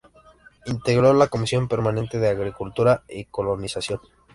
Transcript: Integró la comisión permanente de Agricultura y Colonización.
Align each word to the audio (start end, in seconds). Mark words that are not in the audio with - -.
Integró 0.65 1.13
la 1.13 1.27
comisión 1.27 1.67
permanente 1.67 2.17
de 2.17 2.27
Agricultura 2.27 3.03
y 3.07 3.25
Colonización. 3.25 3.99